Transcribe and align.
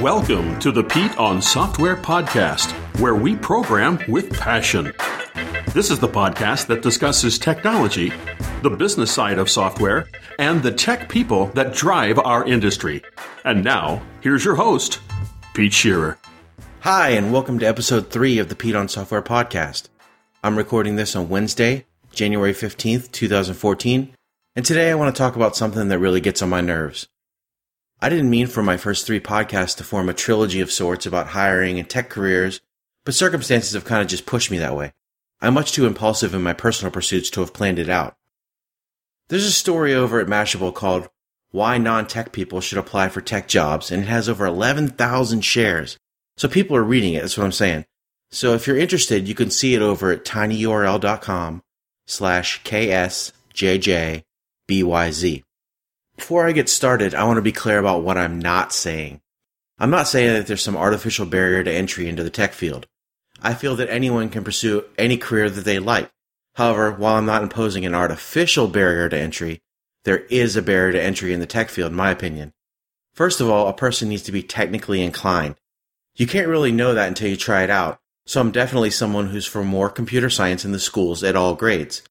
Welcome 0.00 0.58
to 0.60 0.72
the 0.72 0.82
Pete 0.82 1.18
on 1.18 1.42
Software 1.42 1.94
podcast, 1.94 2.70
where 3.00 3.14
we 3.14 3.36
program 3.36 3.98
with 4.08 4.32
passion. 4.32 4.94
This 5.74 5.90
is 5.90 5.98
the 5.98 6.08
podcast 6.08 6.68
that 6.68 6.80
discusses 6.80 7.38
technology, 7.38 8.10
the 8.62 8.70
business 8.70 9.12
side 9.12 9.38
of 9.38 9.50
software, 9.50 10.08
and 10.38 10.62
the 10.62 10.72
tech 10.72 11.10
people 11.10 11.48
that 11.48 11.74
drive 11.74 12.18
our 12.18 12.46
industry. 12.46 13.02
And 13.44 13.62
now, 13.62 14.00
here's 14.22 14.42
your 14.42 14.54
host, 14.54 15.00
Pete 15.52 15.74
Shearer. 15.74 16.16
Hi, 16.80 17.10
and 17.10 17.30
welcome 17.30 17.58
to 17.58 17.66
episode 17.66 18.08
three 18.08 18.38
of 18.38 18.48
the 18.48 18.56
Pete 18.56 18.74
on 18.74 18.88
Software 18.88 19.20
podcast. 19.20 19.90
I'm 20.42 20.56
recording 20.56 20.96
this 20.96 21.14
on 21.14 21.28
Wednesday, 21.28 21.84
January 22.10 22.54
15th, 22.54 23.12
2014, 23.12 24.14
and 24.56 24.64
today 24.64 24.90
I 24.90 24.94
want 24.94 25.14
to 25.14 25.18
talk 25.18 25.36
about 25.36 25.56
something 25.56 25.88
that 25.88 25.98
really 25.98 26.22
gets 26.22 26.40
on 26.40 26.48
my 26.48 26.62
nerves. 26.62 27.09
I 28.02 28.08
didn't 28.08 28.30
mean 28.30 28.46
for 28.46 28.62
my 28.62 28.78
first 28.78 29.06
three 29.06 29.20
podcasts 29.20 29.76
to 29.76 29.84
form 29.84 30.08
a 30.08 30.14
trilogy 30.14 30.60
of 30.60 30.72
sorts 30.72 31.04
about 31.04 31.28
hiring 31.28 31.78
and 31.78 31.88
tech 31.88 32.08
careers, 32.08 32.62
but 33.04 33.14
circumstances 33.14 33.74
have 33.74 33.84
kind 33.84 34.00
of 34.00 34.08
just 34.08 34.24
pushed 34.24 34.50
me 34.50 34.56
that 34.58 34.76
way. 34.76 34.92
I'm 35.42 35.52
much 35.54 35.72
too 35.72 35.86
impulsive 35.86 36.34
in 36.34 36.42
my 36.42 36.54
personal 36.54 36.90
pursuits 36.90 37.28
to 37.30 37.40
have 37.40 37.52
planned 37.52 37.78
it 37.78 37.90
out. 37.90 38.16
There's 39.28 39.44
a 39.44 39.52
story 39.52 39.94
over 39.94 40.18
at 40.18 40.28
Mashable 40.28 40.74
called 40.74 41.08
Why 41.50 41.76
Non-Tech 41.76 42.32
People 42.32 42.60
Should 42.60 42.78
Apply 42.78 43.10
for 43.10 43.20
Tech 43.20 43.48
Jobs, 43.48 43.90
and 43.90 44.02
it 44.02 44.08
has 44.08 44.28
over 44.28 44.46
11,000 44.46 45.42
shares. 45.42 45.98
So 46.38 46.48
people 46.48 46.76
are 46.76 46.82
reading 46.82 47.14
it, 47.14 47.20
that's 47.20 47.36
what 47.36 47.44
I'm 47.44 47.52
saying. 47.52 47.84
So 48.30 48.54
if 48.54 48.66
you're 48.66 48.78
interested, 48.78 49.28
you 49.28 49.34
can 49.34 49.50
see 49.50 49.74
it 49.74 49.82
over 49.82 50.10
at 50.10 50.24
tinyurl.com 50.24 51.62
slash 52.06 52.62
ksjjbyz. 52.62 54.22
Before 56.20 56.46
I 56.46 56.52
get 56.52 56.68
started, 56.68 57.14
I 57.14 57.24
want 57.24 57.38
to 57.38 57.42
be 57.42 57.50
clear 57.50 57.78
about 57.78 58.02
what 58.02 58.18
I'm 58.18 58.38
not 58.38 58.74
saying. 58.74 59.22
I'm 59.78 59.88
not 59.88 60.06
saying 60.06 60.34
that 60.34 60.46
there's 60.46 60.62
some 60.62 60.76
artificial 60.76 61.24
barrier 61.24 61.64
to 61.64 61.72
entry 61.72 62.10
into 62.10 62.22
the 62.22 62.28
tech 62.28 62.52
field. 62.52 62.86
I 63.40 63.54
feel 63.54 63.74
that 63.76 63.88
anyone 63.88 64.28
can 64.28 64.44
pursue 64.44 64.84
any 64.98 65.16
career 65.16 65.48
that 65.48 65.64
they 65.64 65.78
like. 65.78 66.10
However, 66.56 66.92
while 66.92 67.16
I'm 67.16 67.24
not 67.24 67.42
imposing 67.42 67.86
an 67.86 67.94
artificial 67.94 68.68
barrier 68.68 69.08
to 69.08 69.18
entry, 69.18 69.62
there 70.04 70.18
is 70.26 70.56
a 70.56 70.62
barrier 70.62 70.92
to 70.92 71.02
entry 71.02 71.32
in 71.32 71.40
the 71.40 71.46
tech 71.46 71.70
field, 71.70 71.90
in 71.90 71.96
my 71.96 72.10
opinion. 72.10 72.52
First 73.14 73.40
of 73.40 73.48
all, 73.48 73.66
a 73.66 73.72
person 73.72 74.10
needs 74.10 74.22
to 74.24 74.32
be 74.32 74.42
technically 74.42 75.00
inclined. 75.02 75.56
You 76.16 76.26
can't 76.26 76.48
really 76.48 76.70
know 76.70 76.92
that 76.92 77.08
until 77.08 77.30
you 77.30 77.36
try 77.38 77.64
it 77.64 77.70
out, 77.70 77.98
so 78.26 78.42
I'm 78.42 78.52
definitely 78.52 78.90
someone 78.90 79.28
who's 79.28 79.46
for 79.46 79.64
more 79.64 79.88
computer 79.88 80.28
science 80.28 80.66
in 80.66 80.72
the 80.72 80.78
schools 80.78 81.24
at 81.24 81.34
all 81.34 81.54
grades. 81.54 82.02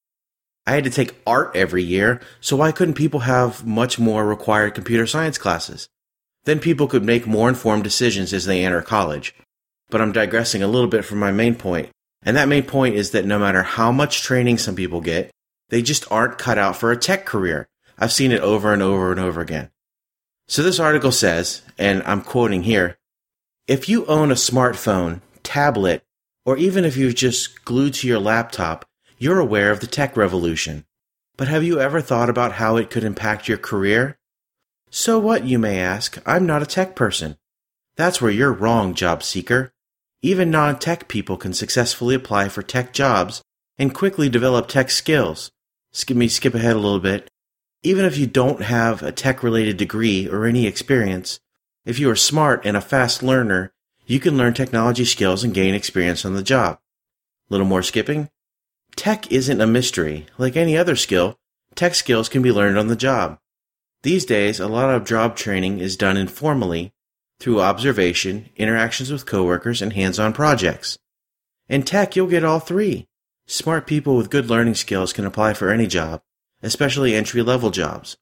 I 0.66 0.74
had 0.74 0.84
to 0.84 0.90
take 0.90 1.20
art 1.26 1.52
every 1.54 1.82
year, 1.82 2.20
so 2.40 2.56
why 2.56 2.72
couldn't 2.72 2.94
people 2.94 3.20
have 3.20 3.66
much 3.66 3.98
more 3.98 4.26
required 4.26 4.74
computer 4.74 5.06
science 5.06 5.38
classes? 5.38 5.88
Then 6.44 6.60
people 6.60 6.86
could 6.86 7.04
make 7.04 7.26
more 7.26 7.48
informed 7.48 7.84
decisions 7.84 8.32
as 8.32 8.44
they 8.46 8.64
enter 8.64 8.82
college. 8.82 9.34
But 9.90 10.00
I'm 10.00 10.12
digressing 10.12 10.62
a 10.62 10.68
little 10.68 10.88
bit 10.88 11.04
from 11.04 11.18
my 11.18 11.32
main 11.32 11.54
point, 11.54 11.90
and 12.22 12.36
that 12.36 12.48
main 12.48 12.62
point 12.62 12.94
is 12.94 13.10
that 13.10 13.24
no 13.24 13.38
matter 13.38 13.62
how 13.62 13.90
much 13.90 14.22
training 14.22 14.58
some 14.58 14.76
people 14.76 15.00
get, 15.00 15.30
they 15.70 15.82
just 15.82 16.10
aren't 16.10 16.38
cut 16.38 16.58
out 16.58 16.76
for 16.76 16.92
a 16.92 16.96
tech 16.96 17.26
career. 17.26 17.66
I've 17.98 18.12
seen 18.12 18.32
it 18.32 18.40
over 18.40 18.72
and 18.72 18.82
over 18.82 19.10
and 19.10 19.20
over 19.20 19.40
again. 19.40 19.70
So 20.48 20.62
this 20.62 20.80
article 20.80 21.12
says, 21.12 21.62
and 21.78 22.02
I'm 22.04 22.22
quoting 22.22 22.64
here, 22.64 22.98
if 23.66 23.88
you 23.88 24.06
own 24.06 24.30
a 24.30 24.34
smartphone, 24.34 25.20
tablet, 25.42 26.02
or 26.44 26.56
even 26.56 26.84
if 26.84 26.96
you're 26.96 27.12
just 27.12 27.64
glued 27.64 27.94
to 27.94 28.08
your 28.08 28.18
laptop, 28.18 28.84
you're 29.20 29.38
aware 29.38 29.70
of 29.70 29.80
the 29.80 29.86
tech 29.86 30.16
revolution, 30.16 30.86
but 31.36 31.46
have 31.46 31.62
you 31.62 31.78
ever 31.78 32.00
thought 32.00 32.30
about 32.30 32.52
how 32.52 32.76
it 32.76 32.88
could 32.88 33.04
impact 33.04 33.48
your 33.48 33.58
career? 33.58 34.18
So 34.90 35.18
what, 35.18 35.44
you 35.44 35.58
may 35.58 35.78
ask, 35.78 36.18
I'm 36.24 36.46
not 36.46 36.62
a 36.62 36.66
tech 36.66 36.96
person. 36.96 37.36
That's 37.96 38.22
where 38.22 38.30
you're 38.30 38.50
wrong, 38.50 38.94
job 38.94 39.22
seeker. 39.22 39.74
Even 40.22 40.50
non 40.50 40.78
tech 40.78 41.06
people 41.06 41.36
can 41.36 41.52
successfully 41.52 42.14
apply 42.14 42.48
for 42.48 42.62
tech 42.62 42.94
jobs 42.94 43.42
and 43.78 43.94
quickly 43.94 44.30
develop 44.30 44.68
tech 44.68 44.90
skills. 44.90 45.50
Skip 45.92 46.16
me 46.16 46.26
skip 46.26 46.54
ahead 46.54 46.76
a 46.76 46.78
little 46.78 46.98
bit. 46.98 47.28
Even 47.82 48.06
if 48.06 48.16
you 48.16 48.26
don't 48.26 48.62
have 48.62 49.02
a 49.02 49.12
tech 49.12 49.42
related 49.42 49.76
degree 49.76 50.28
or 50.28 50.46
any 50.46 50.66
experience, 50.66 51.40
if 51.84 51.98
you 51.98 52.08
are 52.08 52.16
smart 52.16 52.64
and 52.64 52.74
a 52.74 52.80
fast 52.80 53.22
learner, 53.22 53.70
you 54.06 54.18
can 54.18 54.38
learn 54.38 54.54
technology 54.54 55.04
skills 55.04 55.44
and 55.44 55.52
gain 55.52 55.74
experience 55.74 56.24
on 56.24 56.34
the 56.34 56.42
job. 56.42 56.78
Little 57.50 57.66
more 57.66 57.82
skipping? 57.82 58.30
Tech 58.96 59.30
isn't 59.32 59.60
a 59.60 59.66
mystery. 59.66 60.26
Like 60.38 60.56
any 60.56 60.76
other 60.76 60.96
skill, 60.96 61.38
tech 61.74 61.94
skills 61.94 62.28
can 62.28 62.42
be 62.42 62.52
learned 62.52 62.78
on 62.78 62.88
the 62.88 62.96
job. 62.96 63.38
These 64.02 64.24
days, 64.24 64.60
a 64.60 64.68
lot 64.68 64.94
of 64.94 65.04
job 65.04 65.36
training 65.36 65.78
is 65.78 65.96
done 65.96 66.16
informally 66.16 66.92
through 67.38 67.60
observation, 67.60 68.50
interactions 68.56 69.10
with 69.10 69.26
coworkers, 69.26 69.80
and 69.80 69.92
hands-on 69.92 70.32
projects. 70.32 70.98
In 71.68 71.82
tech, 71.82 72.16
you'll 72.16 72.26
get 72.26 72.44
all 72.44 72.60
three. 72.60 73.06
Smart 73.46 73.86
people 73.86 74.16
with 74.16 74.30
good 74.30 74.48
learning 74.50 74.74
skills 74.74 75.12
can 75.12 75.24
apply 75.26 75.54
for 75.54 75.70
any 75.70 75.86
job, 75.86 76.22
especially 76.62 77.14
entry-level 77.14 77.70
jobs. 77.70 78.16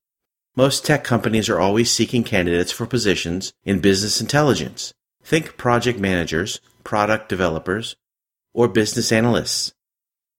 Most 0.57 0.85
tech 0.85 1.05
companies 1.05 1.49
are 1.49 1.59
always 1.59 1.91
seeking 1.91 2.25
candidates 2.25 2.73
for 2.73 2.87
positions 2.87 3.53
in 3.65 3.81
business 3.81 4.21
intelligence. 4.21 4.93
Think 5.23 5.57
project 5.57 5.99
managers, 5.99 6.61
product 6.83 7.29
developers, 7.29 7.97
or 8.55 8.69
business 8.69 9.13
analysts. 9.13 9.73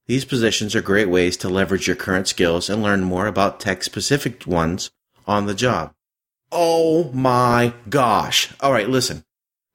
These 0.09 0.25
positions 0.25 0.75
are 0.75 0.81
great 0.81 1.07
ways 1.07 1.37
to 1.37 1.49
leverage 1.49 1.85
your 1.85 1.95
current 1.95 2.27
skills 2.27 2.67
and 2.67 2.81
learn 2.81 3.03
more 3.03 3.27
about 3.27 3.59
tech 3.59 3.83
specific 3.83 4.47
ones 4.47 4.89
on 5.27 5.45
the 5.45 5.53
job. 5.53 5.93
Oh 6.51 7.11
my 7.11 7.75
gosh. 7.91 8.51
All 8.59 8.71
right, 8.71 8.89
listen. 8.89 9.23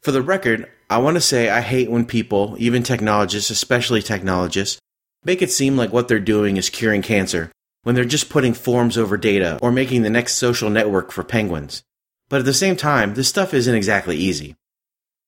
For 0.03 0.11
the 0.11 0.23
record, 0.23 0.69
I 0.91 0.99
want 0.99 1.15
to 1.15 1.21
say 1.21 1.49
I 1.49 1.61
hate 1.61 1.89
when 1.89 2.05
people, 2.05 2.57
even 2.59 2.83
technologists, 2.83 3.49
especially 3.49 4.03
technologists, 4.03 4.81
make 5.25 5.41
it 5.41 5.53
seem 5.53 5.77
like 5.77 5.93
what 5.93 6.09
they're 6.09 6.19
doing 6.19 6.57
is 6.57 6.69
curing 6.69 7.03
cancer 7.03 7.53
when 7.85 7.95
they're 7.95 8.05
just 8.05 8.29
putting 8.29 8.55
forms 8.55 8.99
over 8.99 9.17
data 9.17 9.57
or 9.63 9.71
making 9.71 10.03
the 10.03 10.11
next 10.11 10.35
social 10.35 10.69
network 10.69 11.13
for 11.13 11.23
penguins. 11.23 11.85
But 12.29 12.41
at 12.41 12.45
the 12.45 12.53
same 12.53 12.75
time, 12.75 13.15
this 13.15 13.29
stuff 13.29 13.55
isn't 13.55 13.75
exactly 13.77 14.17
easy. 14.17 14.57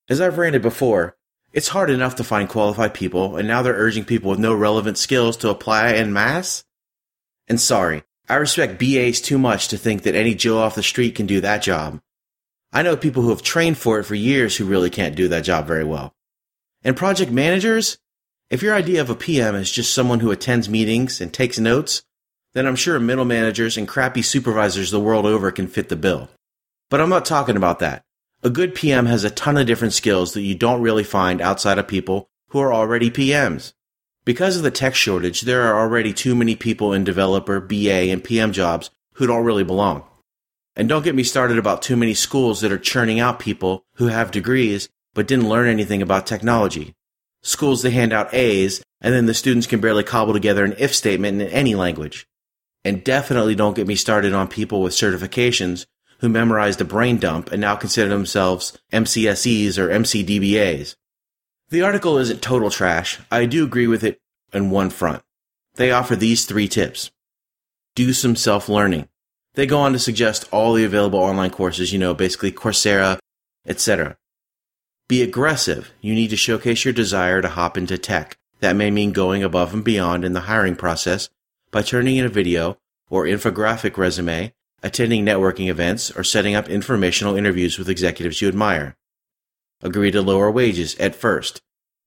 As 0.09 0.21
I've 0.21 0.38
ranted 0.38 0.62
before, 0.62 1.16
it's 1.56 1.69
hard 1.69 1.89
enough 1.89 2.17
to 2.17 2.25
find 2.25 2.50
qualified 2.50 2.93
people, 2.93 3.39
and 3.39 3.49
now 3.49 3.62
they're 3.62 3.72
urging 3.72 4.05
people 4.05 4.31
with 4.31 4.39
no 4.39 4.55
relevant 4.55 4.99
skills 4.99 5.39
to 5.39 5.49
apply 5.49 5.94
en 5.94 6.12
masse? 6.12 6.65
And 7.49 7.59
sorry, 7.59 8.03
I 8.28 8.34
respect 8.34 8.78
BAs 8.78 9.22
too 9.22 9.39
much 9.39 9.69
to 9.69 9.78
think 9.78 10.03
that 10.03 10.15
any 10.15 10.34
Joe 10.34 10.59
off 10.59 10.75
the 10.75 10.83
street 10.83 11.15
can 11.15 11.25
do 11.25 11.41
that 11.41 11.62
job. 11.62 12.03
I 12.75 12.83
know 12.83 12.94
people 12.94 13.22
who 13.22 13.31
have 13.31 13.41
trained 13.41 13.78
for 13.78 13.99
it 13.99 14.05
for 14.05 14.15
years 14.15 14.55
who 14.55 14.67
really 14.67 14.91
can't 14.91 15.17
do 15.17 15.28
that 15.28 15.44
job 15.44 15.67
very 15.67 15.84
well. 15.84 16.15
And 16.84 16.94
project 16.94 17.33
managers? 17.33 17.97
If 18.50 18.62
your 18.62 18.75
idea 18.75 19.00
of 19.00 19.09
a 19.09 19.15
PM 19.15 19.55
is 19.55 19.73
just 19.73 19.94
someone 19.94 20.21
who 20.21 20.31
attends 20.31 20.69
meetings 20.69 21.23
and 21.23 21.33
takes 21.33 21.59
notes, 21.59 22.03
then 22.53 22.67
I'm 22.67 22.77
sure 22.77 23.00
middle 23.00 23.25
managers 23.25 23.78
and 23.78 23.88
crappy 23.88 24.21
supervisors 24.21 24.91
the 24.91 25.00
world 25.00 25.25
over 25.25 25.50
can 25.50 25.69
fit 25.69 25.88
the 25.88 25.97
bill. 25.97 26.28
But 26.91 27.00
I'm 27.00 27.09
not 27.09 27.25
talking 27.25 27.56
about 27.56 27.78
that. 27.78 28.03
A 28.42 28.50
good 28.50 28.74
PM 28.74 29.06
has 29.06 29.24
a 29.24 29.30
ton 29.30 29.56
of 29.56 29.66
different 29.66 29.94
skills 29.94 30.34
that 30.34 30.42
you 30.42 30.54
don't 30.54 30.82
really 30.82 31.04
find 31.04 31.41
outside 31.41 31.78
of 31.78 31.88
people 31.88 32.28
who 32.48 32.60
are 32.60 32.72
already 32.72 33.10
PMs. 33.10 33.72
Because 34.24 34.56
of 34.56 34.62
the 34.62 34.70
tech 34.70 34.94
shortage, 34.94 35.42
there 35.42 35.62
are 35.62 35.80
already 35.80 36.12
too 36.12 36.34
many 36.34 36.54
people 36.54 36.92
in 36.92 37.04
developer, 37.04 37.60
BA, 37.60 38.10
and 38.10 38.22
PM 38.22 38.52
jobs 38.52 38.91
who 39.14 39.26
don't 39.26 39.44
really 39.44 39.64
belong. 39.64 40.04
And 40.75 40.88
don't 40.88 41.04
get 41.04 41.14
me 41.14 41.22
started 41.22 41.58
about 41.58 41.80
too 41.80 41.96
many 41.96 42.12
schools 42.12 42.60
that 42.60 42.70
are 42.70 42.78
churning 42.78 43.19
out 43.19 43.41
people 43.41 43.84
who 43.94 44.08
have 44.08 44.30
degrees 44.30 44.88
but 45.14 45.26
didn't 45.26 45.48
learn 45.48 45.69
anything 45.69 46.02
about 46.02 46.26
technology. 46.26 46.94
Schools 47.42 47.82
that 47.82 47.92
hand 47.92 48.12
out 48.12 48.34
A's 48.34 48.82
and 49.00 49.14
then 49.14 49.26
the 49.26 49.34
students 49.34 49.66
can 49.66 49.80
barely 49.80 50.04
cobble 50.04 50.32
together 50.32 50.64
an 50.64 50.75
if 50.78 50.94
statement 50.94 51.40
in 51.40 51.49
any 51.49 51.75
language. 51.75 52.26
And 52.84 53.02
definitely 53.02 53.55
don't 53.55 53.75
get 53.75 53.87
me 53.87 53.96
started 53.96 54.32
on 54.34 54.49
people 54.49 54.82
with 54.82 54.93
certifications 54.93 55.87
who 56.18 56.28
memorized 56.28 56.80
a 56.80 56.84
brain 56.84 57.18
dump 57.18 57.52
and 57.52 57.60
now 57.60 57.76
consider 57.76 58.08
themselves 58.08 58.78
MCSEs 58.92 59.78
or 59.78 59.88
MCDBAs. 59.88 60.96
The 61.68 61.82
article 61.82 62.18
isn't 62.18 62.42
total 62.42 62.70
trash. 62.70 63.18
I 63.30 63.46
do 63.46 63.64
agree 63.64 63.86
with 63.86 64.04
it 64.04 64.20
on 64.54 64.70
one 64.70 64.90
front. 64.90 65.22
They 65.74 65.90
offer 65.90 66.16
these 66.16 66.44
three 66.44 66.68
tips. 66.68 67.10
Do 67.94 68.12
some 68.12 68.36
self-learning. 68.36 69.08
They 69.54 69.66
go 69.66 69.78
on 69.78 69.92
to 69.92 69.98
suggest 69.98 70.48
all 70.52 70.74
the 70.74 70.84
available 70.84 71.18
online 71.18 71.50
courses, 71.50 71.92
you 71.92 71.98
know, 71.98 72.14
basically 72.14 72.52
Coursera, 72.52 73.18
etc. 73.66 74.16
Be 75.08 75.22
aggressive. 75.22 75.92
You 76.00 76.14
need 76.14 76.28
to 76.28 76.36
showcase 76.36 76.84
your 76.84 76.94
desire 76.94 77.40
to 77.40 77.48
hop 77.48 77.76
into 77.78 77.98
tech. 77.98 78.36
That 78.60 78.76
may 78.76 78.90
mean 78.90 79.12
going 79.12 79.42
above 79.42 79.72
and 79.74 79.84
beyond 79.84 80.24
in 80.24 80.32
the 80.32 80.40
hiring 80.40 80.76
process 80.76 81.28
by 81.70 81.82
turning 81.82 82.16
in 82.16 82.24
a 82.24 82.30
video 82.30 82.78
or 83.08 83.24
infographic 83.24 83.96
resume 83.96 84.52
attending 84.87 85.27
networking 85.27 85.69
events, 85.69 86.12
or 86.12 86.23
setting 86.23 86.55
up 86.55 86.69
informational 86.69 87.35
interviews 87.35 87.77
with 87.77 87.88
executives 87.88 88.41
you 88.41 88.47
admire. 88.47 88.97
Agree 89.83 90.12
to 90.12 90.23
lower 90.23 90.49
wages 90.49 90.94
at 91.00 91.17
first. 91.17 91.61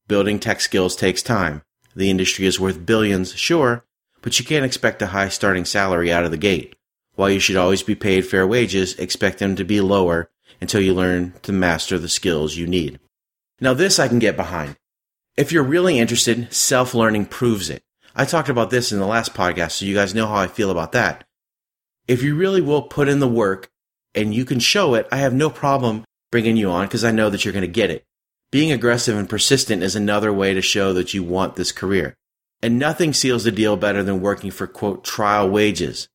Building 0.08 0.40
tech 0.40 0.62
skills 0.62 0.96
takes 0.96 1.22
time. 1.22 1.62
The 1.94 2.10
industry 2.10 2.46
is 2.46 2.58
worth 2.58 2.86
billions, 2.86 3.36
sure, 3.36 3.84
but 4.22 4.40
you 4.40 4.46
can't 4.46 4.64
expect 4.64 5.02
a 5.02 5.08
high 5.08 5.28
starting 5.28 5.66
salary 5.66 6.10
out 6.10 6.24
of 6.24 6.31
the 6.31 6.38
gate. 6.38 6.78
While 7.16 7.30
you 7.30 7.42
should 7.42 7.58
always 7.58 7.84
be 7.84 7.96
paid 7.96 8.26
fair 8.26 8.48
wages, 8.48 8.96
expect 8.96 9.40
them 9.40 9.58
to 9.58 9.66
be 9.66 9.81
lower 9.81 10.30
until 10.62 10.80
you 10.80 10.94
learn 10.94 11.34
to 11.42 11.52
master 11.52 12.00
the 12.00 12.08
skills 12.08 12.56
you 12.56 12.66
need. 12.66 13.02
Now, 13.60 13.74
this 13.74 14.00
I 14.00 14.08
can 14.08 14.20
get 14.20 14.38
behind. 14.38 14.78
If 15.36 15.52
you're 15.52 15.64
really 15.64 16.00
interested, 16.00 16.54
self 16.54 16.94
learning 16.94 17.26
proves 17.26 17.70
it. 17.70 17.84
I 18.16 18.24
talked 18.24 18.48
about 18.48 18.70
this 18.70 18.94
in 18.94 19.00
the 19.00 19.06
last 19.06 19.34
podcast, 19.34 19.72
so 19.72 19.86
you 19.86 19.96
guys 19.96 20.16
know 20.16 20.28
how 20.28 20.36
I 20.36 20.48
feel 20.48 20.72
about 20.72 20.94
that. 20.94 21.26
If 22.09 22.23
you 22.23 22.33
really 22.33 22.59
will 22.59 22.81
put 22.81 23.07
in 23.07 23.19
the 23.19 23.27
work 23.27 23.69
and 24.15 24.33
you 24.33 24.44
can 24.44 24.59
show 24.59 24.95
it, 24.95 25.07
I 25.11 25.17
have 25.17 25.31
no 25.31 25.51
problem 25.51 26.06
bringing 26.31 26.57
you 26.57 26.71
on 26.71 26.88
because 26.88 27.03
I 27.03 27.11
know 27.11 27.29
that 27.29 27.45
you're 27.45 27.53
going 27.53 27.61
to 27.61 27.67
get 27.67 27.91
it. 27.91 28.03
Being 28.50 28.71
aggressive 28.71 29.15
and 29.15 29.29
persistent 29.29 29.83
is 29.83 29.95
another 29.95 30.33
way 30.33 30.56
to 30.56 30.61
show 30.63 30.91
that 30.94 31.13
you 31.13 31.21
want 31.21 31.56
this 31.56 31.71
career. 31.71 32.17
And 32.63 32.79
nothing 32.79 33.13
seals 33.13 33.44
the 33.44 33.51
deal 33.51 33.77
better 33.77 34.01
than 34.01 34.21
working 34.21 34.50
for 34.50 34.65
quote 34.65 35.03
trial 35.03 35.47
wages. 35.51 36.09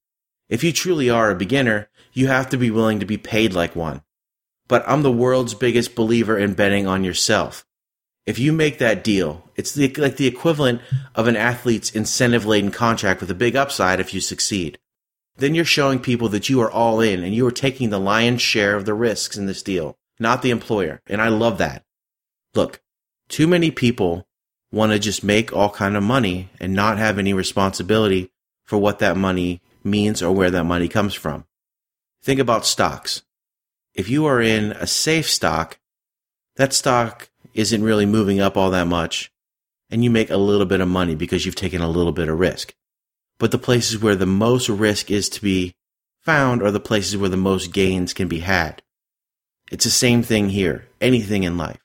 If 0.48 0.64
you 0.64 0.72
truly 0.72 1.10
are 1.10 1.30
a 1.30 1.36
beginner, 1.36 1.88
you 2.12 2.26
have 2.26 2.48
to 2.48 2.56
be 2.56 2.72
willing 2.72 2.98
to 2.98 3.06
be 3.06 3.16
paid 3.16 3.52
like 3.52 3.76
one. 3.76 4.02
But 4.66 4.82
I'm 4.88 5.02
the 5.02 5.12
world's 5.12 5.54
biggest 5.54 5.94
believer 5.94 6.36
in 6.36 6.54
betting 6.54 6.88
on 6.88 7.04
yourself. 7.04 7.64
If 8.26 8.40
you 8.40 8.52
make 8.52 8.78
that 8.78 9.04
deal, 9.04 9.48
it's 9.54 9.72
the, 9.72 9.94
like 9.94 10.16
the 10.16 10.26
equivalent 10.26 10.80
of 11.14 11.28
an 11.28 11.36
athlete's 11.36 11.92
incentive 11.94 12.44
laden 12.44 12.72
contract 12.72 13.20
with 13.20 13.30
a 13.30 13.34
big 13.34 13.54
upside 13.54 14.00
if 14.00 14.12
you 14.12 14.20
succeed. 14.20 14.80
Then 15.36 15.54
you're 15.54 15.64
showing 15.64 15.98
people 15.98 16.28
that 16.30 16.48
you 16.48 16.60
are 16.60 16.70
all 16.70 17.00
in 17.00 17.22
and 17.24 17.34
you 17.34 17.46
are 17.46 17.52
taking 17.52 17.90
the 17.90 17.98
lion's 17.98 18.42
share 18.42 18.76
of 18.76 18.84
the 18.84 18.94
risks 18.94 19.36
in 19.36 19.46
this 19.46 19.62
deal, 19.62 19.96
not 20.18 20.42
the 20.42 20.50
employer. 20.50 21.00
And 21.06 21.20
I 21.20 21.28
love 21.28 21.58
that. 21.58 21.84
Look, 22.54 22.80
too 23.28 23.46
many 23.46 23.70
people 23.70 24.28
want 24.70 24.92
to 24.92 24.98
just 24.98 25.24
make 25.24 25.52
all 25.52 25.70
kind 25.70 25.96
of 25.96 26.02
money 26.02 26.50
and 26.60 26.72
not 26.72 26.98
have 26.98 27.18
any 27.18 27.32
responsibility 27.32 28.30
for 28.64 28.78
what 28.78 29.00
that 29.00 29.16
money 29.16 29.60
means 29.82 30.22
or 30.22 30.32
where 30.32 30.50
that 30.50 30.64
money 30.64 30.88
comes 30.88 31.14
from. 31.14 31.44
Think 32.22 32.40
about 32.40 32.66
stocks. 32.66 33.22
If 33.92 34.08
you 34.08 34.26
are 34.26 34.40
in 34.40 34.72
a 34.72 34.86
safe 34.86 35.28
stock, 35.28 35.78
that 36.56 36.72
stock 36.72 37.28
isn't 37.54 37.82
really 37.82 38.06
moving 38.06 38.40
up 38.40 38.56
all 38.56 38.70
that 38.70 38.86
much 38.86 39.32
and 39.90 40.02
you 40.02 40.10
make 40.10 40.30
a 40.30 40.36
little 40.36 40.66
bit 40.66 40.80
of 40.80 40.88
money 40.88 41.14
because 41.14 41.44
you've 41.44 41.54
taken 41.54 41.80
a 41.80 41.88
little 41.88 42.12
bit 42.12 42.28
of 42.28 42.38
risk. 42.38 42.74
But 43.38 43.50
the 43.50 43.58
places 43.58 43.98
where 43.98 44.16
the 44.16 44.26
most 44.26 44.68
risk 44.68 45.10
is 45.10 45.28
to 45.30 45.42
be 45.42 45.74
found 46.22 46.62
are 46.62 46.70
the 46.70 46.80
places 46.80 47.16
where 47.16 47.28
the 47.28 47.36
most 47.36 47.72
gains 47.72 48.12
can 48.14 48.28
be 48.28 48.40
had. 48.40 48.82
It's 49.70 49.84
the 49.84 49.90
same 49.90 50.22
thing 50.22 50.50
here, 50.50 50.86
anything 51.00 51.42
in 51.42 51.56
life. 51.56 51.80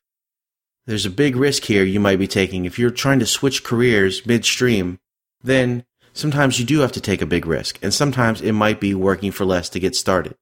There's 0.85 1.05
a 1.05 1.11
big 1.11 1.35
risk 1.35 1.65
here 1.65 1.83
you 1.83 1.99
might 1.99 2.19
be 2.19 2.27
taking. 2.27 2.65
If 2.65 2.79
you're 2.79 2.89
trying 2.89 3.19
to 3.19 3.25
switch 3.25 3.63
careers 3.63 4.25
midstream, 4.25 4.99
then 5.43 5.85
sometimes 6.13 6.59
you 6.59 6.65
do 6.65 6.79
have 6.79 6.91
to 6.93 7.01
take 7.01 7.21
a 7.21 7.27
big 7.27 7.45
risk, 7.45 7.79
and 7.81 7.93
sometimes 7.93 8.41
it 8.41 8.53
might 8.53 8.79
be 8.79 8.93
working 8.93 9.31
for 9.31 9.45
less 9.45 9.69
to 9.69 9.79
get 9.79 9.95
started. 9.95 10.35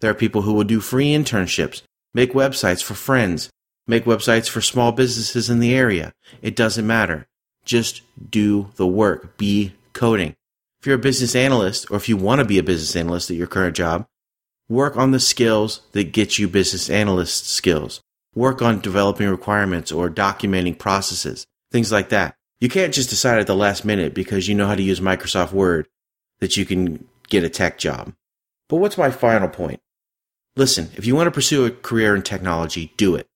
There 0.00 0.10
are 0.10 0.14
people 0.14 0.42
who 0.42 0.52
will 0.52 0.64
do 0.64 0.80
free 0.80 1.12
internships, 1.12 1.82
make 2.14 2.32
websites 2.32 2.82
for 2.82 2.94
friends, 2.94 3.50
make 3.86 4.04
websites 4.04 4.48
for 4.48 4.60
small 4.60 4.92
businesses 4.92 5.50
in 5.50 5.58
the 5.58 5.74
area. 5.74 6.12
It 6.42 6.54
doesn't 6.54 6.86
matter. 6.86 7.26
Just 7.64 8.02
do 8.30 8.70
the 8.76 8.86
work. 8.86 9.36
Be 9.36 9.72
coding. 9.92 10.36
You're 10.88 10.96
a 10.96 10.98
business 10.98 11.36
analyst, 11.36 11.90
or 11.90 11.98
if 11.98 12.08
you 12.08 12.16
want 12.16 12.38
to 12.38 12.46
be 12.46 12.58
a 12.58 12.62
business 12.62 12.96
analyst 12.96 13.30
at 13.30 13.36
your 13.36 13.46
current 13.46 13.76
job, 13.76 14.06
work 14.70 14.96
on 14.96 15.10
the 15.10 15.20
skills 15.20 15.82
that 15.92 16.14
get 16.14 16.38
you 16.38 16.48
business 16.48 16.88
analyst 16.88 17.46
skills. 17.46 18.00
Work 18.34 18.62
on 18.62 18.80
developing 18.80 19.28
requirements 19.28 19.92
or 19.92 20.08
documenting 20.08 20.78
processes, 20.78 21.46
things 21.70 21.92
like 21.92 22.08
that. 22.08 22.36
You 22.58 22.70
can't 22.70 22.94
just 22.94 23.10
decide 23.10 23.38
at 23.38 23.46
the 23.46 23.54
last 23.54 23.84
minute 23.84 24.14
because 24.14 24.48
you 24.48 24.54
know 24.54 24.66
how 24.66 24.74
to 24.74 24.82
use 24.82 24.98
Microsoft 24.98 25.52
Word 25.52 25.88
that 26.38 26.56
you 26.56 26.64
can 26.64 27.06
get 27.28 27.44
a 27.44 27.50
tech 27.50 27.76
job. 27.76 28.14
But 28.70 28.76
what's 28.76 28.96
my 28.96 29.10
final 29.10 29.50
point? 29.50 29.80
Listen, 30.56 30.88
if 30.96 31.04
you 31.04 31.14
want 31.14 31.26
to 31.26 31.32
pursue 31.32 31.66
a 31.66 31.70
career 31.70 32.16
in 32.16 32.22
technology, 32.22 32.94
do 32.96 33.14
it. 33.14 33.26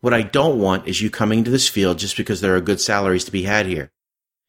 What 0.00 0.14
I 0.14 0.22
don't 0.22 0.58
want 0.58 0.88
is 0.88 1.02
you 1.02 1.10
coming 1.10 1.40
into 1.40 1.50
this 1.50 1.68
field 1.68 1.98
just 1.98 2.16
because 2.16 2.40
there 2.40 2.56
are 2.56 2.62
good 2.62 2.80
salaries 2.80 3.26
to 3.26 3.30
be 3.30 3.42
had 3.42 3.66
here. 3.66 3.92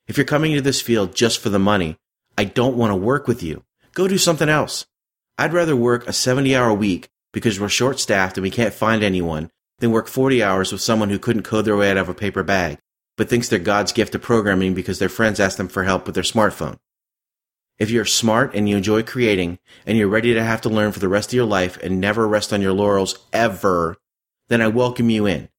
If 0.07 0.15
you're 0.15 0.25
coming 0.25 0.53
into 0.53 0.61
this 0.61 0.81
field 0.81 1.17
just 1.17 1.41
for 1.41 1.49
the 1.49 1.59
money, 1.59 1.97
I 2.37 2.43
don't 2.43 2.77
want 2.77 2.91
to 2.91 2.95
work 2.95 3.27
with 3.27 3.41
you. 3.43 3.63
Go 3.93 4.07
do 4.07 4.17
something 4.17 4.49
else. 4.49 4.85
I'd 5.37 5.53
rather 5.53 5.75
work 5.75 6.07
a 6.07 6.13
70 6.13 6.55
hour 6.55 6.73
week 6.73 7.09
because 7.33 7.59
we're 7.59 7.69
short 7.69 7.99
staffed 7.99 8.37
and 8.37 8.43
we 8.43 8.51
can't 8.51 8.73
find 8.73 9.03
anyone 9.03 9.51
than 9.79 9.91
work 9.91 10.07
40 10.07 10.41
hours 10.41 10.71
with 10.71 10.81
someone 10.81 11.09
who 11.09 11.19
couldn't 11.19 11.43
code 11.43 11.65
their 11.65 11.77
way 11.77 11.91
out 11.91 11.97
of 11.97 12.09
a 12.09 12.13
paper 12.13 12.43
bag 12.43 12.79
but 13.17 13.29
thinks 13.29 13.47
they're 13.47 13.59
God's 13.59 13.91
gift 13.91 14.11
to 14.11 14.19
programming 14.19 14.73
because 14.73 14.99
their 14.99 15.09
friends 15.09 15.39
ask 15.39 15.57
them 15.57 15.67
for 15.67 15.83
help 15.83 16.05
with 16.05 16.15
their 16.15 16.23
smartphone. 16.23 16.77
If 17.77 17.89
you're 17.89 18.05
smart 18.05 18.55
and 18.55 18.69
you 18.69 18.77
enjoy 18.77 19.03
creating 19.03 19.59
and 19.85 19.97
you're 19.97 20.07
ready 20.07 20.33
to 20.33 20.43
have 20.43 20.61
to 20.61 20.69
learn 20.69 20.91
for 20.91 20.99
the 20.99 21.09
rest 21.09 21.29
of 21.29 21.33
your 21.33 21.45
life 21.45 21.77
and 21.83 21.99
never 21.99 22.27
rest 22.27 22.53
on 22.53 22.61
your 22.61 22.73
laurels 22.73 23.19
ever, 23.33 23.97
then 24.47 24.61
I 24.61 24.67
welcome 24.67 25.09
you 25.09 25.25
in. 25.25 25.49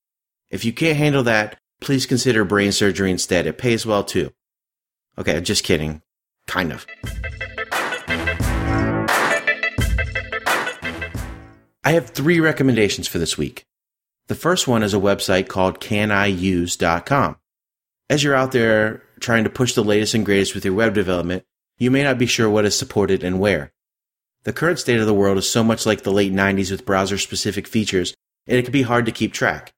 If 0.51 0.65
you 0.65 0.73
can't 0.73 0.97
handle 0.97 1.23
that, 1.25 1.59
please 1.81 2.07
consider 2.07 2.45
brain 2.45 2.73
surgery 2.73 3.11
instead. 3.11 3.47
It 3.47 3.59
pays 3.59 3.85
well 3.85 4.05
too. 4.05 4.33
Okay, 5.19 5.37
I'm 5.37 5.45
just 5.45 5.65
kidding. 5.65 6.03
Kind 6.47 6.73
of. 6.73 6.87
I 11.85 11.93
have 11.93 12.11
three 12.11 12.41
recommendations 12.41 13.07
for 13.07 13.19
this 13.19 13.39
week. 13.39 13.65
The 14.27 14.35
first 14.35 14.67
one 14.67 14.83
is 14.83 14.93
a 14.93 14.99
website 14.99 15.49
called 15.49 15.81
caniuse.com. 15.81 17.37
As 18.11 18.25
you're 18.25 18.35
out 18.35 18.53
there 18.53 19.03
trying 19.21 19.45
to 19.45 19.51
push 19.51 19.75
the 19.75 19.85
latest 19.85 20.15
and 20.15 20.25
greatest 20.25 20.55
with 20.55 20.65
your 20.65 20.75
web 20.75 20.95
development, 20.95 21.45
you 21.79 21.91
may 21.91 22.03
not 22.03 22.19
be 22.19 22.27
sure 22.27 22.51
what 22.51 22.65
is 22.65 22.77
supported 22.77 23.23
and 23.23 23.39
where. 23.39 23.73
The 24.45 24.53
current 24.53 24.79
state 24.79 25.01
of 25.01 25.07
the 25.07 25.15
world 25.15 25.39
is 25.39 25.51
so 25.51 25.63
much 25.63 25.87
like 25.87 26.03
the 26.03 26.13
late 26.13 26.33
90s 26.33 26.71
with 26.71 26.87
browser 26.87 27.19
specific 27.19 27.67
features, 27.67 28.15
and 28.47 28.57
it 28.57 28.63
can 28.63 28.73
be 28.73 28.83
hard 28.83 29.07
to 29.07 29.13
keep 29.13 29.33
track. 29.33 29.73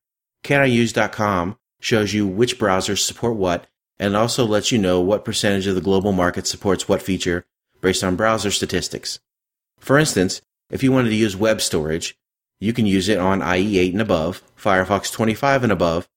Caniuse.com 0.45 1.59
shows 1.81 2.15
you 2.15 2.27
which 2.27 2.59
browsers 2.59 2.99
support 2.99 3.37
what, 3.37 3.67
and 3.99 4.17
also 4.17 4.45
lets 4.45 4.71
you 4.71 4.79
know 4.79 5.01
what 5.01 5.25
percentage 5.25 5.67
of 5.67 5.75
the 5.75 5.81
global 5.81 6.13
market 6.13 6.47
supports 6.47 6.89
what 6.89 7.03
feature 7.03 7.45
based 7.81 8.05
on 8.05 8.17
browser 8.17 8.51
statistics. 8.51 9.21
For 9.79 9.99
instance, 9.99 10.41
if 10.71 10.83
you 10.83 10.93
wanted 10.93 11.11
to 11.11 11.17
use 11.17 11.37
web 11.37 11.61
storage, 11.61 12.17
you 12.61 12.73
can 12.73 12.87
use 12.87 13.09
it 13.09 13.19
on 13.19 13.43
IE 13.43 13.79
8 13.79 13.93
and 13.93 14.03
above, 14.03 14.43
Firefox 14.57 15.13
25 15.13 15.63
and 15.63 15.73
above, 15.73 16.09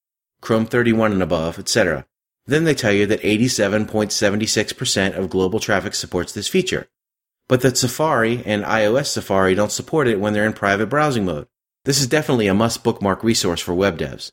Chrome 0.42 0.66
31 0.66 1.12
and 1.12 1.24
above, 1.24 1.60
etc. 1.60 2.06
Then 2.46 2.64
they 2.64 2.74
tell 2.74 2.92
you 2.92 3.06
that 3.06 3.22
87.76% 3.22 5.16
of 5.16 5.30
global 5.30 5.60
traffic 5.60 5.94
supports 5.94 6.34
this 6.34 6.48
feature, 6.48 6.88
but 7.48 7.62
that 7.62 7.78
Safari 7.78 8.44
and 8.46 8.64
iOS 8.64 9.08
Safari 9.08 9.54
don't 9.54 9.72
support 9.72 10.08
it 10.08 10.20
when 10.20 10.34
they're 10.34 10.46
in 10.46 10.54
private 10.54 10.88
browsing 10.88 11.26
mode. 11.26 11.48
This 11.86 12.02
is 12.02 12.08
definitely 12.08 12.48
a 12.48 12.54
must 12.54 12.84
bookmark 12.84 13.24
resource 13.24 13.62
for 13.62 13.74
web 13.74 14.00
devs. 14.00 14.32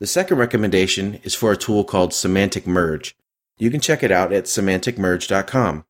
The 0.00 0.06
second 0.08 0.38
recommendation 0.38 1.20
is 1.22 1.36
for 1.36 1.52
a 1.52 1.56
tool 1.56 1.84
called 1.84 2.12
Semantic 2.12 2.66
Merge. 2.66 3.16
You 3.58 3.70
can 3.70 3.80
check 3.80 4.02
it 4.02 4.10
out 4.10 4.32
at 4.32 4.44
semanticmerge.com. 4.44 5.84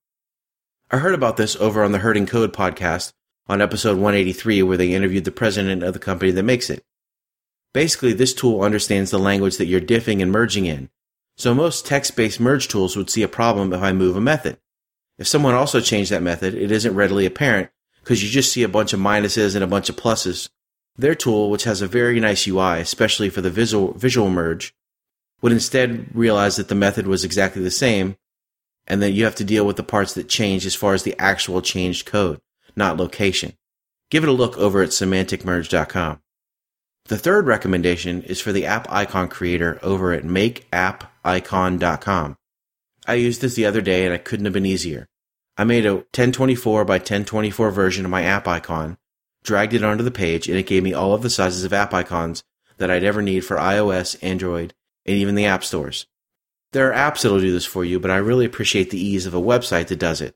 I 0.90 0.98
heard 0.98 1.14
about 1.14 1.38
this 1.38 1.56
over 1.56 1.82
on 1.82 1.92
the 1.92 2.00
Herding 2.00 2.26
Code 2.26 2.52
podcast 2.52 3.14
on 3.46 3.62
episode 3.62 3.96
183 3.96 4.62
where 4.62 4.76
they 4.76 4.92
interviewed 4.92 5.24
the 5.24 5.30
president 5.30 5.82
of 5.82 5.94
the 5.94 5.98
company 5.98 6.30
that 6.32 6.42
makes 6.42 6.68
it. 6.68 6.84
Basically, 7.72 8.12
this 8.12 8.34
tool 8.34 8.62
understands 8.62 9.10
the 9.10 9.18
language 9.18 9.56
that 9.56 9.66
you're 9.66 9.80
diffing 9.80 10.20
and 10.20 10.30
merging 10.30 10.66
in. 10.66 10.90
So 11.36 11.54
most 11.54 11.86
text-based 11.86 12.38
merge 12.38 12.68
tools 12.68 12.96
would 12.96 13.08
see 13.08 13.22
a 13.22 13.28
problem 13.28 13.72
if 13.72 13.82
I 13.82 13.92
move 13.92 14.16
a 14.16 14.20
method. 14.20 14.58
If 15.18 15.26
someone 15.26 15.54
also 15.54 15.80
changed 15.80 16.10
that 16.10 16.22
method, 16.22 16.54
it 16.54 16.70
isn't 16.70 16.94
readily 16.94 17.24
apparent 17.24 17.70
because 18.00 18.22
you 18.22 18.28
just 18.28 18.52
see 18.52 18.62
a 18.62 18.68
bunch 18.68 18.92
of 18.92 19.00
minuses 19.00 19.54
and 19.54 19.64
a 19.64 19.68
bunch 19.68 19.88
of 19.88 19.96
pluses. 19.96 20.50
Their 20.96 21.14
tool, 21.14 21.50
which 21.50 21.64
has 21.64 21.82
a 21.82 21.88
very 21.88 22.20
nice 22.20 22.46
UI, 22.46 22.80
especially 22.80 23.28
for 23.28 23.40
the 23.40 23.50
visual, 23.50 23.92
visual 23.94 24.30
merge, 24.30 24.74
would 25.42 25.52
instead 25.52 26.14
realize 26.14 26.56
that 26.56 26.68
the 26.68 26.74
method 26.74 27.06
was 27.06 27.24
exactly 27.24 27.62
the 27.62 27.70
same 27.70 28.16
and 28.86 29.02
that 29.02 29.12
you 29.12 29.24
have 29.24 29.34
to 29.36 29.44
deal 29.44 29.66
with 29.66 29.76
the 29.76 29.82
parts 29.82 30.14
that 30.14 30.28
change 30.28 30.66
as 30.66 30.74
far 30.74 30.94
as 30.94 31.02
the 31.02 31.18
actual 31.18 31.60
changed 31.60 32.06
code, 32.06 32.40
not 32.76 32.96
location. 32.96 33.54
Give 34.10 34.22
it 34.22 34.28
a 34.28 34.32
look 34.32 34.56
over 34.58 34.82
at 34.82 34.90
semanticmerge.com. 34.90 36.20
The 37.06 37.18
third 37.18 37.46
recommendation 37.46 38.22
is 38.22 38.40
for 38.40 38.52
the 38.52 38.64
app 38.64 38.90
icon 38.90 39.28
creator 39.28 39.78
over 39.82 40.12
at 40.12 40.22
makeappicon.com. 40.22 42.38
I 43.06 43.14
used 43.14 43.42
this 43.42 43.54
the 43.54 43.66
other 43.66 43.82
day 43.82 44.06
and 44.06 44.14
it 44.14 44.24
couldn't 44.24 44.46
have 44.46 44.54
been 44.54 44.64
easier. 44.64 45.06
I 45.56 45.64
made 45.64 45.86
a 45.86 45.94
1024 45.94 46.84
by 46.84 46.94
1024 46.94 47.70
version 47.70 48.04
of 48.04 48.10
my 48.10 48.22
app 48.22 48.48
icon, 48.48 48.98
dragged 49.44 49.74
it 49.74 49.84
onto 49.84 50.02
the 50.02 50.10
page, 50.10 50.48
and 50.48 50.58
it 50.58 50.66
gave 50.66 50.82
me 50.82 50.92
all 50.92 51.14
of 51.14 51.22
the 51.22 51.30
sizes 51.30 51.64
of 51.64 51.72
app 51.72 51.94
icons 51.94 52.42
that 52.78 52.90
I'd 52.90 53.04
ever 53.04 53.22
need 53.22 53.44
for 53.44 53.56
iOS, 53.56 54.16
Android, 54.22 54.74
and 55.06 55.16
even 55.16 55.34
the 55.34 55.46
app 55.46 55.62
stores. 55.62 56.06
There 56.72 56.92
are 56.92 57.10
apps 57.10 57.22
that'll 57.22 57.40
do 57.40 57.52
this 57.52 57.66
for 57.66 57.84
you, 57.84 58.00
but 58.00 58.10
I 58.10 58.16
really 58.16 58.44
appreciate 58.44 58.90
the 58.90 59.00
ease 59.00 59.26
of 59.26 59.34
a 59.34 59.40
website 59.40 59.86
that 59.88 59.98
does 60.00 60.20
it. 60.20 60.34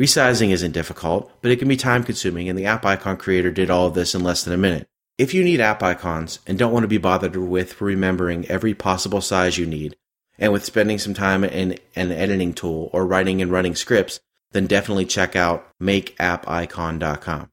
Resizing 0.00 0.50
isn't 0.50 0.72
difficult, 0.72 1.30
but 1.42 1.50
it 1.50 1.58
can 1.58 1.68
be 1.68 1.76
time 1.76 2.04
consuming, 2.04 2.48
and 2.48 2.58
the 2.58 2.64
app 2.64 2.86
icon 2.86 3.18
creator 3.18 3.50
did 3.50 3.70
all 3.70 3.86
of 3.86 3.94
this 3.94 4.14
in 4.14 4.22
less 4.22 4.42
than 4.42 4.54
a 4.54 4.58
minute. 4.58 4.88
If 5.18 5.34
you 5.34 5.44
need 5.44 5.60
app 5.60 5.82
icons 5.82 6.38
and 6.46 6.58
don't 6.58 6.72
want 6.72 6.84
to 6.84 6.88
be 6.88 6.96
bothered 6.96 7.36
with 7.36 7.80
remembering 7.82 8.46
every 8.46 8.72
possible 8.72 9.20
size 9.20 9.58
you 9.58 9.66
need, 9.66 9.96
and 10.38 10.52
with 10.52 10.64
spending 10.64 10.98
some 10.98 11.12
time 11.12 11.44
in 11.44 11.78
an 11.94 12.10
editing 12.10 12.54
tool 12.54 12.88
or 12.94 13.06
writing 13.06 13.42
and 13.42 13.52
running 13.52 13.74
scripts, 13.74 14.20
then 14.52 14.66
definitely 14.66 15.04
check 15.04 15.36
out 15.36 15.68
makeappicon.com. 15.80 17.51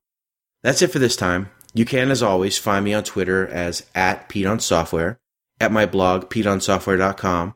That's 0.63 0.81
it 0.81 0.91
for 0.91 0.99
this 0.99 1.15
time. 1.15 1.49
You 1.73 1.85
can, 1.85 2.11
as 2.11 2.23
always, 2.23 2.57
find 2.57 2.83
me 2.83 2.93
on 2.93 3.03
Twitter 3.03 3.47
as 3.47 3.85
at 3.93 4.27
Pete 4.27 4.45
at 4.45 5.71
my 5.71 5.85
blog, 5.85 6.29
PeteOnSoftware.com, 6.29 7.55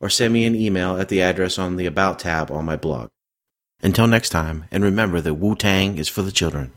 or 0.00 0.08
send 0.08 0.32
me 0.32 0.44
an 0.44 0.54
email 0.54 0.96
at 0.96 1.08
the 1.08 1.22
address 1.22 1.58
on 1.58 1.76
the 1.76 1.86
About 1.86 2.18
tab 2.18 2.50
on 2.50 2.64
my 2.64 2.76
blog. 2.76 3.08
Until 3.82 4.06
next 4.06 4.30
time, 4.30 4.64
and 4.70 4.84
remember 4.84 5.20
that 5.20 5.34
Wu 5.34 5.54
Tang 5.54 5.98
is 5.98 6.08
for 6.08 6.22
the 6.22 6.32
children. 6.32 6.72